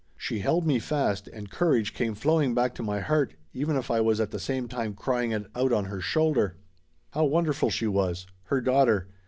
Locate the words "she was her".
7.69-8.61